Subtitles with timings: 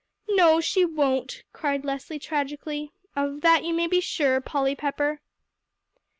[0.29, 5.21] "No, she won't," cried Leslie tragically; "of that you may be sure, Polly Pepper."